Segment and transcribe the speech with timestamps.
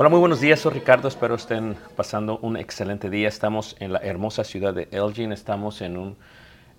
[0.00, 3.28] Hola, muy buenos días, soy Ricardo, espero estén pasando un excelente día.
[3.28, 6.16] Estamos en la hermosa ciudad de Elgin, estamos en un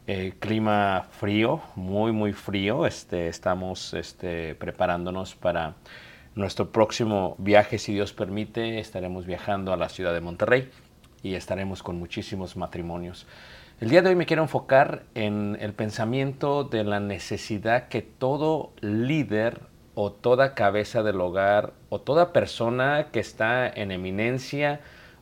[0.07, 2.87] eh, clima frío, muy, muy frío.
[2.87, 5.75] Este, estamos este, preparándonos para
[6.33, 8.79] nuestro próximo viaje, si Dios permite.
[8.79, 10.71] Estaremos viajando a la ciudad de Monterrey
[11.21, 13.27] y estaremos con muchísimos matrimonios.
[13.79, 18.71] El día de hoy me quiero enfocar en el pensamiento de la necesidad que todo
[18.81, 19.69] líder
[20.03, 24.79] o toda cabeza del hogar o toda persona que está en eminencia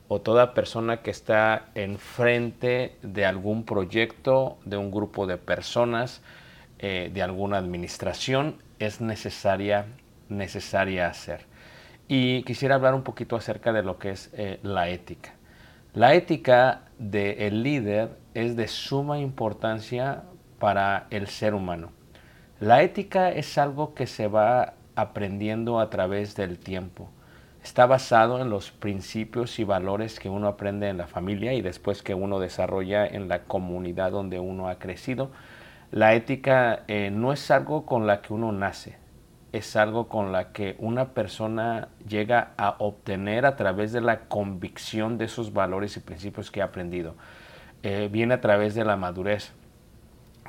[0.08, 6.22] o toda persona que está enfrente de algún proyecto, de un grupo de personas,
[6.80, 9.85] eh, de alguna administración, es necesaria,
[10.30, 11.45] necesaria hacer.
[12.07, 15.33] Y quisiera hablar un poquito acerca de lo que es eh, la ética.
[15.94, 20.23] La ética del líder es de suma importancia
[20.57, 21.98] para el ser humano.
[22.60, 27.10] La ética es algo que se va aprendiendo a través del tiempo.
[27.64, 32.04] Está basado en los principios y valores que uno aprende en la familia y después
[32.04, 35.31] que uno desarrolla en la comunidad donde uno ha crecido.
[35.92, 38.98] La ética eh, no es algo con la que uno nace,
[39.53, 45.18] es algo con la que una persona llega a obtener a través de la convicción
[45.18, 47.16] de esos valores y principios que ha aprendido.
[47.84, 49.53] Eh, viene a través de la madurez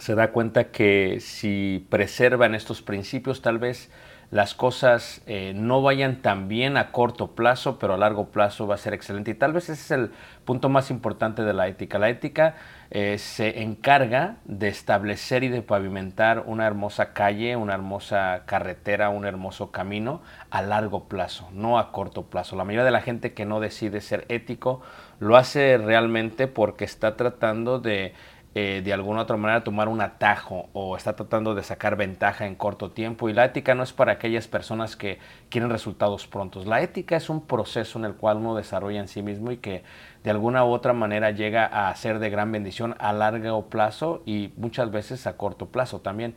[0.01, 3.91] se da cuenta que si preservan estos principios, tal vez
[4.31, 8.77] las cosas eh, no vayan tan bien a corto plazo, pero a largo plazo va
[8.77, 9.33] a ser excelente.
[9.33, 10.11] Y tal vez ese es el
[10.45, 11.99] punto más importante de la ética.
[11.99, 12.55] La ética
[12.93, 19.27] eh, se encarga de establecer y de pavimentar una hermosa calle, una hermosa carretera, un
[19.27, 22.55] hermoso camino a largo plazo, no a corto plazo.
[22.55, 24.81] La mayoría de la gente que no decide ser ético
[25.19, 28.15] lo hace realmente porque está tratando de
[28.57, 32.57] eh, de alguna otra manera tomar un atajo o está tratando de sacar ventaja en
[32.57, 33.29] corto tiempo.
[33.29, 35.19] Y la ética no es para aquellas personas que
[35.51, 36.67] quieren resultados prontos.
[36.67, 39.85] La ética es un proceso en el cual uno desarrolla en sí mismo y que
[40.25, 44.53] de alguna u otra manera llega a ser de gran bendición a largo plazo y
[44.57, 46.35] muchas veces a corto plazo también.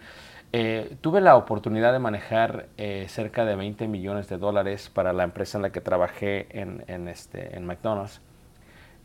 [0.56, 5.24] Eh, tuve la oportunidad de manejar eh, cerca de 20 millones de dólares para la
[5.24, 8.22] empresa en la que trabajé en, en, este, en McDonald's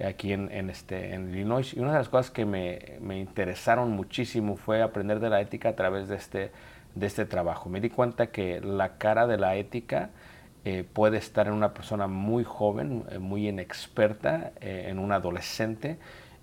[0.05, 1.75] aquí en, este, en Illinois.
[1.75, 5.71] Y una de las cosas que me, me, interesaron muchísimo fue aprender de la ética
[5.71, 6.53] a través de este,
[6.95, 7.69] de este trabajo.
[7.69, 10.11] Me di cuenta que la cara de la ética
[10.65, 15.99] eh, puede estar en una persona muy joven, eh, muy inexperta, eh, en un adolescente,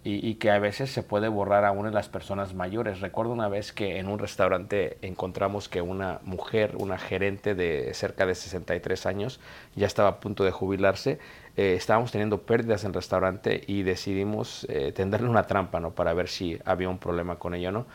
[0.08, 3.02] y, que a veces se puede borrar aún en las personas mayores.
[3.02, 8.28] Recuerdo una vez que en un restaurante encontramos que una mujer, una gerente de cerca
[8.28, 9.40] de 63 años,
[9.76, 11.18] ya estaba a punto de jubilarse.
[11.58, 15.92] Eh, estábamos teniendo pérdidas en el restaurante y decidimos eh, tenderle una trampa ¿no?
[15.92, 17.86] para ver si había un problema con ella o no.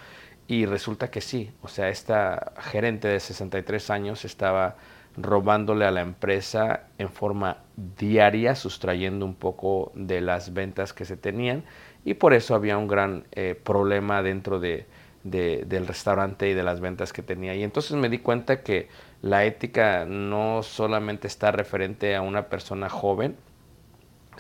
[0.48, 4.76] Y resulta que sí, o sea, esta gerente de 63 años estaba
[5.16, 11.16] robándole a la empresa en forma diaria, sustrayendo un poco de las ventas que se
[11.16, 11.64] tenían
[12.04, 14.86] y por eso había un gran eh, problema dentro de,
[15.22, 17.54] del restaurante y de las ventas que tenía.
[17.54, 18.88] Y entonces me di cuenta que
[19.22, 23.36] la ética no solamente está referente a una persona joven,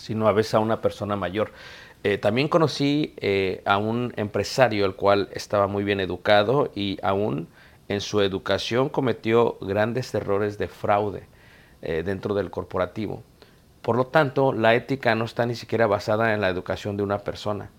[0.00, 1.52] sino a veces a una persona mayor.
[2.02, 7.48] Eh, también conocí eh, a un empresario el cual estaba muy bien educado y aún
[7.88, 11.24] en su educación cometió grandes errores de fraude
[11.80, 13.22] dentro del corporativo.
[13.82, 17.18] Por lo tanto, la ética no está ni siquiera basada en la educación de una
[17.18, 17.70] persona.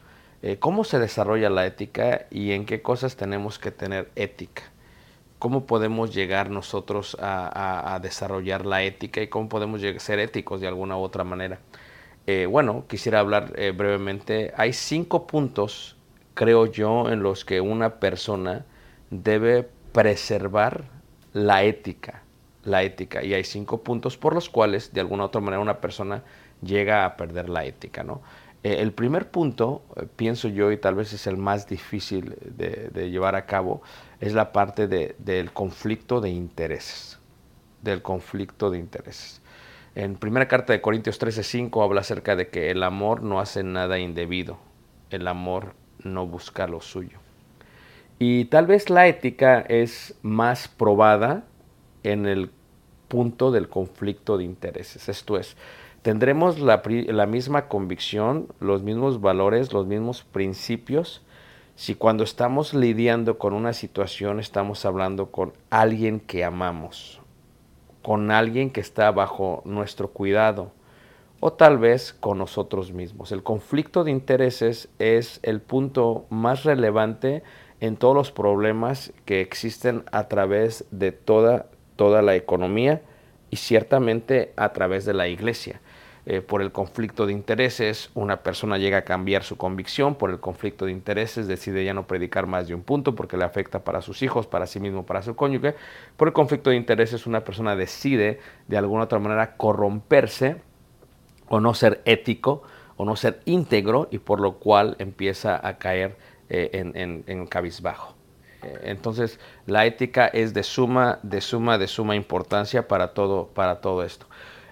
[0.42, 4.64] Eh, ¿Cómo se desarrolla la ética y en qué cosas tenemos que tener ética?
[5.38, 10.98] ¿Cómo podemos llegar nosotros a, desarrollar la ética y cómo podemos ser éticos de alguna
[10.98, 11.60] u otra manera?
[12.28, 14.54] Eh, bueno, quisiera hablar eh, brevemente.
[14.56, 15.98] Hay cinco puntos,
[16.34, 18.66] creo yo, en los que una persona
[19.10, 20.86] debe preservar
[21.34, 22.24] la ética
[22.64, 25.80] la ética y hay cinco puntos por los cuales de alguna u otra manera una
[25.80, 26.24] persona
[26.62, 28.04] llega a perder la ética.
[28.04, 28.22] ¿no?
[28.64, 29.84] Eh, el primer punto,
[30.16, 33.82] pienso yo, y tal vez es el más difícil de, llevar a cabo,
[34.20, 37.20] es la parte del conflicto de intereses.
[37.82, 39.42] Del conflicto de intereses.
[39.94, 44.00] En primera carta de Corintios 13:5 habla acerca de que el amor no hace nada
[44.00, 44.58] indebido,
[45.10, 45.74] el amor
[46.04, 47.20] no busca lo suyo.
[48.18, 51.44] Y tal vez la ética es más probada
[52.04, 52.52] en el
[53.08, 55.10] punto del conflicto de intereses.
[55.10, 55.58] Esto es,
[56.02, 56.82] tendremos la,
[57.26, 61.22] misma convicción, los mismos valores, los mismos principios,
[61.76, 67.21] si cuando estamos lidiando con una situación estamos hablando con alguien que amamos,
[68.02, 70.72] con alguien que está bajo nuestro cuidado
[71.40, 73.32] o tal vez con nosotros mismos.
[73.32, 77.44] El conflicto de intereses es el punto más relevante
[77.80, 81.68] en todos los problemas que existen a través de toda
[82.02, 83.04] toda la economía
[83.52, 85.82] y ciertamente a través de la iglesia.
[86.28, 90.40] Eh, por el conflicto de intereses, una persona llega a cambiar su convicción, por el
[90.40, 94.02] conflicto de intereses decide ya no predicar más de un punto porque le afecta para
[94.02, 95.76] sus hijos, para sí mismo, para su cónyuge.
[96.18, 100.62] Por el conflicto de intereses, una persona decide de alguna otra manera corromperse
[101.48, 102.62] o no ser ético
[102.98, 106.18] o no ser íntegro y por lo cual empieza a caer
[106.50, 108.14] eh, en, en, cabizbajo.
[108.62, 113.82] Eh, entonces, la ética es de suma, de suma, de suma importancia para todo, para
[113.82, 114.28] todo esto.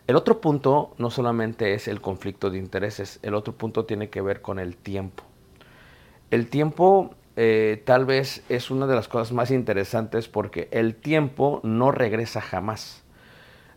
[0.09, 4.23] El otro punto no solamente es el conflicto de intereses, el otro punto tiene que
[4.23, 5.23] ver con el tiempo.
[6.31, 11.59] El tiempo eh, tal vez es una de las cosas más interesantes porque el tiempo
[11.61, 13.03] no regresa jamás.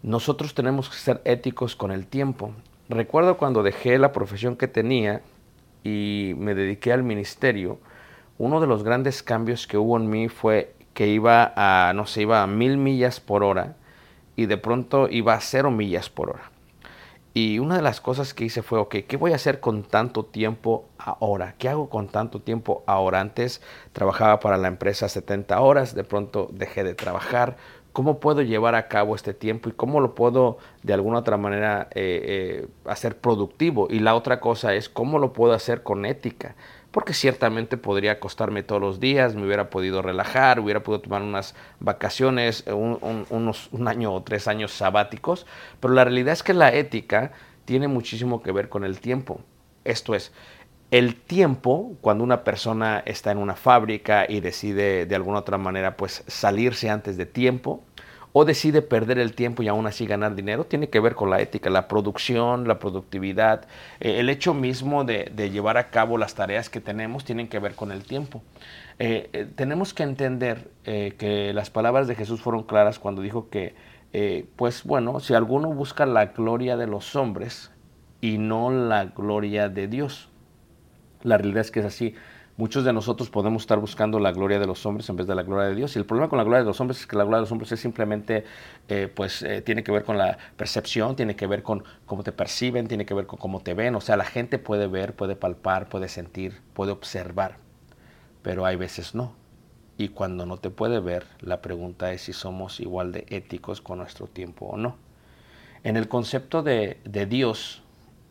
[0.03, 2.55] Nosotros tenemos que ser éticos con el tiempo.
[2.89, 5.21] Recuerdo cuando dejé la profesión que tenía
[5.85, 7.79] y me dediqué al ministerio,
[8.39, 12.43] uno de los grandes cambios que hubo en mí fue que iba no sé, iba
[12.43, 13.77] a mil millas por hora
[14.37, 16.51] y de pronto iba a cero millas por hora.
[17.35, 20.25] Y una de las cosas que hice fue, ok, ¿qué voy a hacer con tanto
[20.25, 21.55] tiempo ahora?
[21.57, 23.21] ¿Qué hago con tanto tiempo ahora?
[23.21, 23.63] Antes
[23.93, 27.57] trabajaba para la empresa 70 horas, de pronto dejé de trabajar.
[27.95, 31.89] ¿Cómo puedo llevar a cabo este tiempo y cómo lo puedo de alguna otra manera
[31.95, 33.87] eh, eh, hacer productivo?
[33.91, 36.55] Y la otra cosa es, ¿cómo lo puedo hacer con ética?
[36.93, 41.55] Porque ciertamente podría acostarme todos los días, me hubiera podido relajar, hubiera podido tomar unas
[41.81, 45.47] vacaciones, un, unos, un año o tres años sabáticos,
[45.81, 47.33] pero la realidad es que la ética
[47.65, 49.41] tiene muchísimo que ver con el tiempo.
[49.85, 50.33] Esto es,
[50.91, 55.97] el tiempo, cuando una persona está en una fábrica y decide de alguna otra manera
[55.97, 57.83] pues salirse antes de tiempo,
[58.33, 61.41] o decide perder el tiempo y aún así ganar dinero, tiene que ver con la
[61.41, 63.67] ética, la producción, la productividad,
[64.01, 67.75] eh, el hecho mismo de, llevar a cabo las tareas que tenemos tienen que ver
[67.75, 68.43] con el tiempo.
[68.99, 73.75] Eh, eh, tenemos que entender que las palabras de Jesús fueron claras cuando dijo que,
[74.57, 77.71] pues bueno, si alguno busca la gloria de los hombres
[78.21, 80.29] y no la gloria de Dios,
[81.23, 82.15] la realidad es que es así.
[82.59, 85.43] Muchos de nosotros podemos estar buscando la gloria de los hombres en vez de la
[85.43, 85.97] gloria de Dios.
[85.97, 87.53] Y el problema con la gloria de los hombres es que la gloria de los
[87.53, 88.45] hombres es simplemente,
[88.89, 92.31] eh, pues, eh, tiene que ver con la percepción, tiene que ver con cómo te
[92.31, 93.95] perciben, tiene que ver con cómo te ven.
[93.95, 97.57] O sea, la gente puede ver, puede palpar, puede sentir, puede observar,
[98.43, 99.33] pero hay veces no.
[99.97, 103.99] Y cuando no te puede ver, la pregunta es si somos igual de éticos con
[103.99, 104.97] nuestro tiempo o no.
[105.85, 107.82] En el concepto de, de Dios,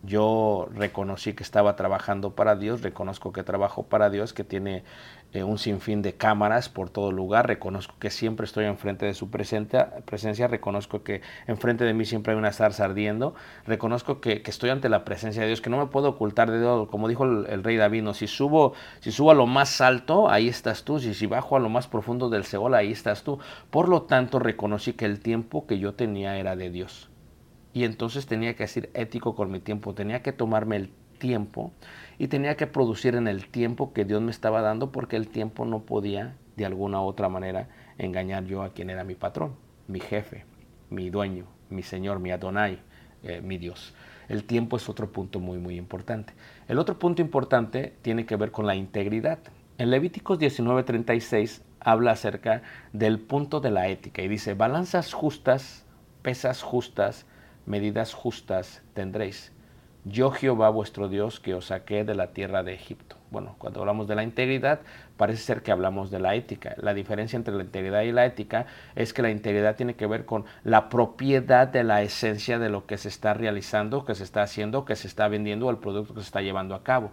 [0.03, 4.83] yo reconocí que estaba trabajando para Dios, reconozco que trabajo para Dios, que tiene
[5.33, 9.29] eh, un sinfín de cámaras por todo lugar, reconozco que siempre estoy enfrente de su
[9.29, 13.35] presencia, reconozco que enfrente de mí siempre hay una zarza ardiendo,
[13.67, 16.89] reconozco que, estoy ante la presencia de Dios, que no me puedo ocultar de Dios,
[16.89, 20.83] como dijo el, rey David, si subo, si subo a lo más alto, ahí estás
[20.83, 23.39] tú, si, si bajo a lo más profundo del Seol, ahí estás tú.
[23.69, 27.10] Por lo tanto, reconocí que el tiempo que yo tenía era de Dios
[27.73, 31.71] y entonces tenía que ser ético con mi tiempo, tenía que tomarme el tiempo
[32.17, 35.65] y tenía que producir en el tiempo que Dios me estaba dando porque el tiempo
[35.65, 39.55] no podía de alguna u otra manera engañar yo a quien era mi patrón,
[39.87, 40.45] mi jefe,
[40.89, 42.79] mi dueño, mi Señor, mi Adonai,
[43.23, 43.93] eh, mi Dios.
[44.27, 46.33] El tiempo es otro punto muy muy importante.
[46.67, 49.39] El otro punto importante tiene que ver con la integridad.
[49.77, 52.61] En Levíticos 19:36 habla acerca
[52.93, 55.85] del punto de la ética y dice, balanzas justas,
[56.21, 57.25] pesas justas,
[57.65, 59.51] medidas justas tendréis.
[60.03, 63.17] Yo Jehová vuestro Dios que os saqué de la tierra de Egipto.
[63.29, 64.79] Bueno, cuando hablamos de la integridad,
[65.15, 66.73] parece ser que hablamos de la ética.
[66.77, 68.65] La diferencia entre la integridad y la ética
[68.95, 72.87] es que la integridad tiene que ver con la propiedad de la esencia de lo
[72.87, 76.15] que se está realizando, que se está haciendo, que se está vendiendo o el producto
[76.15, 77.11] que se está llevando a cabo.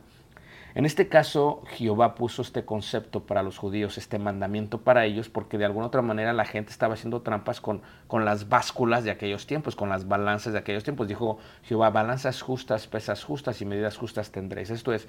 [0.79, 5.59] En este caso, Jehová puso este concepto para los judíos, este mandamiento para ellos, porque
[5.59, 9.49] de alguna otra manera la gente estaba haciendo trampas con, con las básculas de aquellos
[9.49, 11.09] tiempos, con las balanzas de aquellos tiempos.
[11.09, 14.71] Dijo Jehová, balanzas justas, pesas justas y medidas justas tendréis.
[14.71, 15.09] Esto es,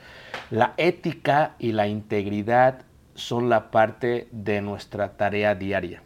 [0.50, 2.82] la ética y la integridad
[3.14, 6.02] son la parte de nuestra tarea diaria.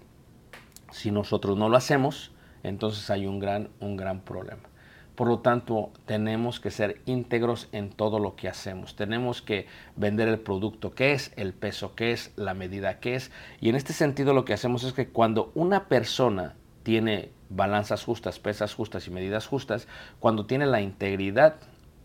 [0.91, 4.73] Si nosotros no lo hacemos, entonces hay un gran, un gran problema.
[5.15, 8.96] Por lo tanto, tenemos que ser íntegros en todo lo que hacemos.
[8.96, 13.32] Tenemos que vender el producto que es, el peso que es, la medida que es.
[13.62, 18.39] Y en este sentido lo que hacemos es que cuando una persona tiene balanzas justas,
[18.39, 19.88] pesas justas y medidas justas,
[20.20, 21.58] cuando tiene la integridad,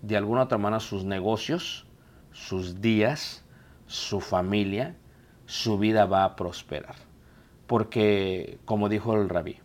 [0.02, 1.86] de alguna otra manera sus negocios,
[2.32, 3.42] sus días,
[3.86, 4.96] su familia,
[5.46, 6.96] su vida va a prosperar.
[7.66, 9.56] Porque, como dijo el rabí,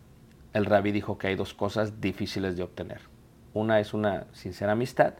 [0.54, 3.13] el rabí dijo que hay dos cosas difíciles de obtener
[3.54, 5.14] una es una sincera amistad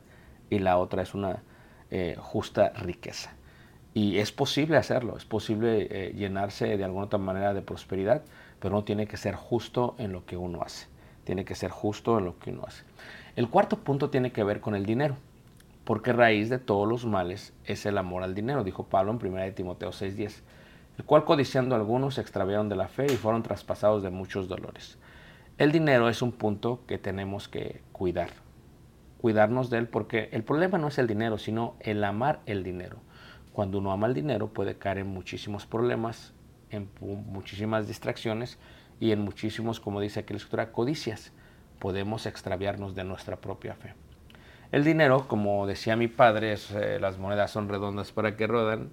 [0.50, 1.43] y la otra es una
[1.91, 3.33] eh, justa riqueza.
[3.95, 8.23] Y es posible hacerlo, es posible eh, llenarse de alguna otra manera de prosperidad,
[8.59, 10.88] pero no tiene que ser justo en lo que uno hace.
[11.23, 12.85] tiene que ser justo en lo que uno hace.
[13.37, 15.17] El cuarto punto tiene que ver con el dinero,
[15.85, 19.55] porque raíz de todos los males es el amor al dinero, dijo Pablo en 1
[19.55, 20.43] Timoteo 6:10,
[20.99, 24.99] el cual codiciando algunos se extraviaron de la fe y fueron traspasados de muchos dolores.
[25.56, 28.30] El dinero es un punto que tenemos que cuidar,
[29.20, 32.96] cuidarnos de él, porque el problema no es el dinero, sino el amar el dinero.
[33.52, 36.34] Cuando uno ama el dinero puede caer en muchísimos problemas,
[36.70, 38.58] en muchísimas distracciones
[38.99, 41.32] y en muchísimos, como dice aquí la escritura, codicias.
[41.78, 43.94] Podemos extraviarnos de nuestra propia fe.
[44.73, 48.90] El dinero, como decía mi padre, eh, las monedas son redondas para que rodan,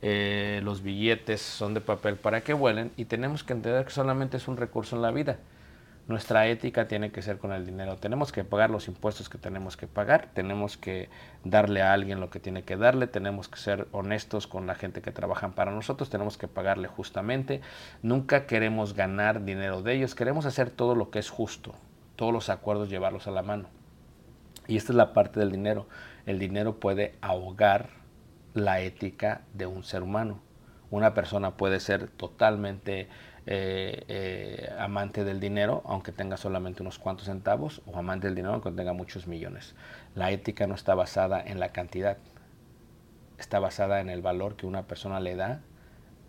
[0.00, 4.38] eh, los billetes son de papel para que vuelen y tenemos que entender que solamente
[4.38, 5.38] es un recurso en la vida.
[6.08, 7.96] Nuestra ética tiene que ser con el dinero.
[7.96, 11.10] Tenemos que pagar los impuestos que tenemos que pagar, tenemos que
[11.44, 15.02] darle a alguien lo que tiene que darle, tenemos que ser honestos con la gente
[15.02, 17.60] que trabaja para nosotros, tenemos que pagarle justamente.
[18.02, 21.74] Nunca queremos ganar dinero de ellos, queremos hacer todo lo que es justo,
[22.16, 23.68] todos los acuerdos llevarlos a la mano.
[24.66, 25.88] Y esta es la parte del dinero.
[26.24, 27.90] El dinero puede ahogar
[28.54, 30.40] la ética de un ser humano.
[30.90, 33.08] Una persona puede ser totalmente
[33.46, 38.54] eh, eh, amante del dinero, aunque tenga solamente unos cuantos centavos, o amante del dinero,
[38.54, 39.74] aunque tenga muchos millones.
[40.14, 42.18] La ética no está basada en la cantidad,
[43.38, 45.60] está basada en el valor que una persona le da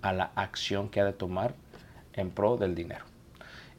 [0.01, 1.55] a la acción que ha de tomar
[2.13, 3.05] en pro del dinero.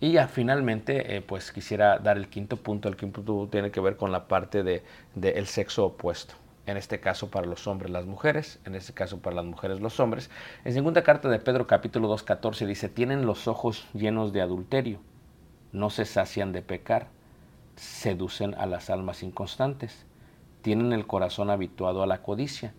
[0.00, 2.88] Y ya finalmente, eh, pues quisiera dar el quinto punto.
[2.88, 4.82] El quinto punto tiene que ver con la parte del
[5.14, 6.34] de, sexo opuesto.
[6.66, 9.98] En este caso para los hombres las mujeres, en este caso para las mujeres los
[9.98, 10.30] hombres.
[10.64, 15.00] En segunda carta de Pedro capítulo 2, 14 dice, tienen los ojos llenos de adulterio,
[15.72, 17.08] no se sacian de pecar,
[17.76, 20.04] seducen a las almas inconstantes,
[20.62, 22.74] tienen el corazón habituado a la codicia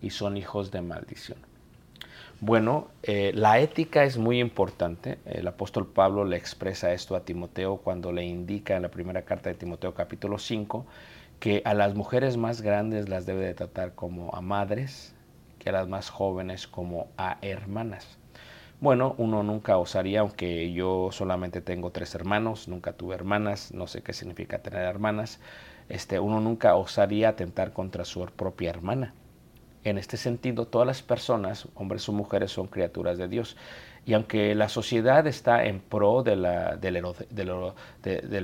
[0.00, 1.38] y son hijos de maldición.
[2.40, 5.18] Bueno, eh, la ética es muy importante.
[5.24, 9.50] El apóstol Pablo le expresa esto a Timoteo cuando le indica en la primera carta
[9.50, 10.86] de Timoteo capítulo 5
[11.40, 15.14] que a las mujeres más grandes las debe de tratar como a madres,
[15.58, 18.18] que a las más jóvenes como a hermanas.
[18.80, 24.02] Bueno, uno nunca osaría, aunque yo solamente tengo tres hermanos, nunca tuve hermanas, no sé
[24.02, 25.40] qué significa tener hermanas,
[25.88, 29.14] este, uno nunca osaría atentar contra su propia hermana.
[29.84, 33.56] En este sentido, todas las personas, hombres o mujeres, son criaturas de Dios.
[34.08, 36.96] Y aunque la sociedad está en pro de la, del,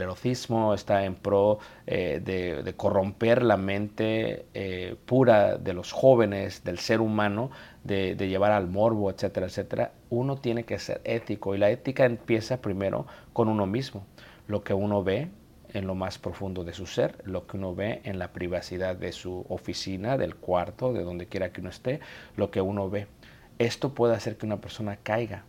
[0.03, 6.79] erotismo, está en pro eh, de, corromper la mente eh, pura de los jóvenes, del
[6.79, 7.51] ser humano,
[7.83, 11.55] de, llevar al morbo, etcétera, etcétera, uno tiene que ser ético.
[11.55, 14.05] Y la ética empieza primero con uno mismo.
[14.47, 15.31] Lo que uno ve,
[15.73, 19.13] en lo más profundo de su ser, lo que uno ve en la privacidad de
[19.13, 22.01] su oficina, del cuarto, de donde quiera que uno esté,
[22.37, 23.07] lo que uno ve.
[23.59, 25.45] Esto puede hacer que una persona caiga.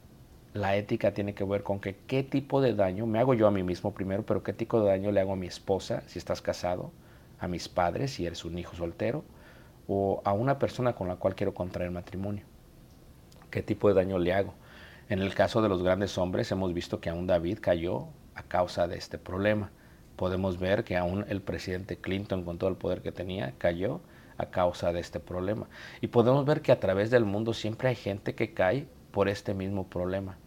[0.55, 3.51] La ética tiene que ver con que qué tipo de daño me hago yo a
[3.51, 6.41] mí mismo primero, pero qué tipo de daño le hago a mi esposa si estás
[6.41, 6.91] casado,
[7.39, 9.23] a mis padres si eres un hijo soltero,
[9.87, 12.45] o a una persona con la cual quiero contraer matrimonio.
[13.51, 14.55] ¿Qué tipo de daño le hago?
[15.09, 18.87] En el caso de los grandes hombres hemos visto que aún David cayó a causa
[18.87, 19.69] de este problema
[20.15, 24.01] podemos ver que aún el presidente Clinton, con todo el poder que tenía, cayó
[24.37, 25.67] a causa de este problema.
[26.01, 29.53] Y podemos ver que a través del mundo siempre hay gente que cae por este
[29.53, 30.37] mismo problema.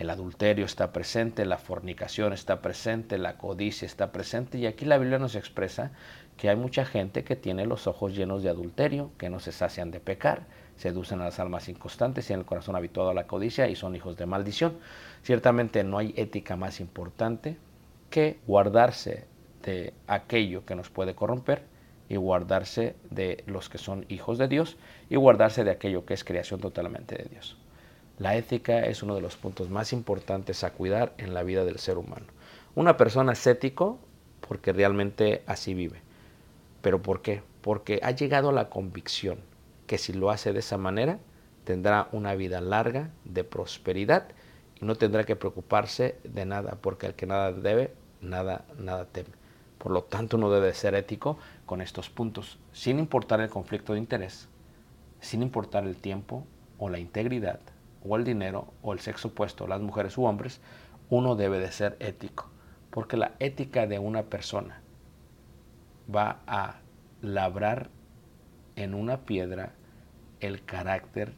[0.00, 4.96] El adulterio está presente, la fornicación está presente, la codicia está presente y aquí la
[4.96, 5.92] Biblia nos expresa
[6.38, 9.90] que hay mucha gente que tiene los ojos llenos de adulterio, que no se sacian
[9.90, 13.68] de pecar, seducen a las almas inconstantes y en el corazón habituado a la codicia
[13.68, 14.78] y son hijos de maldición.
[15.22, 17.58] Ciertamente no hay ética más importante
[18.08, 19.26] que guardarse
[19.62, 21.64] de aquello que nos puede corromper
[22.08, 24.78] y guardarse de los que son hijos de Dios
[25.10, 27.59] y guardarse de aquello que es creación totalmente de Dios.
[28.20, 31.78] La ética es uno de los puntos más importantes a cuidar en la vida del
[31.78, 32.26] ser humano.
[32.74, 33.98] Una persona es ético
[34.46, 36.02] porque realmente así vive.
[36.82, 37.42] ¿Pero por qué?
[37.62, 39.38] Porque ha llegado a la convicción
[39.86, 41.18] que si lo hace de esa manera,
[41.64, 44.28] tendrá una vida larga de prosperidad
[44.78, 49.30] y no tendrá que preocuparse de nada, porque el que nada debe, nada, nada teme.
[49.78, 53.98] Por lo tanto, uno debe ser ético con estos puntos, sin importar el conflicto de
[53.98, 54.46] interés,
[55.22, 56.44] sin importar el tiempo
[56.76, 57.60] o la integridad
[58.04, 60.60] o el dinero o el sexo opuesto, las mujeres u hombres,
[61.08, 62.48] uno debe de ser ético,
[62.90, 64.80] porque la ética de una persona
[66.14, 66.76] va a
[67.22, 67.90] labrar
[68.76, 69.72] en una piedra
[70.40, 71.32] el carácter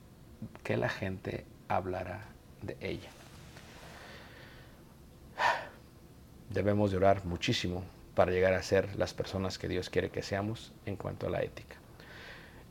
[0.62, 2.24] que la gente hablará
[2.62, 3.10] de ella.
[6.52, 7.82] debemos de orar muchísimo
[8.14, 11.42] para llegar a ser las personas que Dios quiere que seamos en cuanto a la
[11.42, 11.81] ética.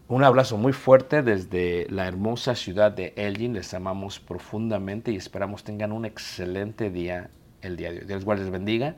[0.07, 3.53] Un abrazo muy fuerte desde la hermosa ciudad de Elgin.
[3.53, 7.29] Les amamos profundamente y esperamos tengan un excelente día
[7.61, 8.05] el día de hoy.
[8.05, 8.95] Dios les bendiga.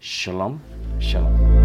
[0.00, 0.58] Shalom,
[0.98, 1.59] shalom.